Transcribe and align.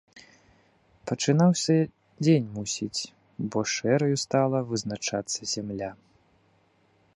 Пачынаўся 1.11 1.75
дзень, 2.23 2.47
мусіць, 2.55 3.01
бо 3.55 3.59
шэраю 3.75 4.15
стала 4.25 4.59
вызначацца 4.73 5.41
зямля. 5.55 5.91